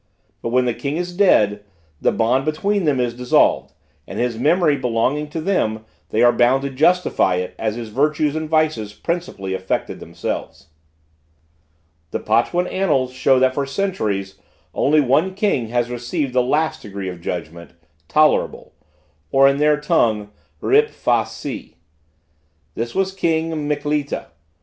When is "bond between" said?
2.11-2.85